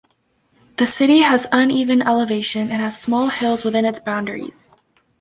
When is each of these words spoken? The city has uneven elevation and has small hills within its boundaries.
The 0.77 0.87
city 0.87 1.19
has 1.19 1.45
uneven 1.51 2.01
elevation 2.01 2.71
and 2.71 2.81
has 2.81 2.99
small 2.99 3.27
hills 3.27 3.63
within 3.63 3.85
its 3.85 3.99
boundaries. 3.99 4.67